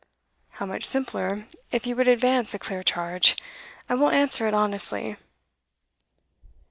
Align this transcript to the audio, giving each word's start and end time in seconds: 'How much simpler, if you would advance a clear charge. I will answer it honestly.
'How 0.53 0.65
much 0.65 0.83
simpler, 0.85 1.45
if 1.71 1.85
you 1.85 1.95
would 1.95 2.07
advance 2.07 2.55
a 2.55 2.57
clear 2.57 2.81
charge. 2.81 3.37
I 3.87 3.93
will 3.93 4.09
answer 4.09 4.47
it 4.47 4.53
honestly. 4.55 5.15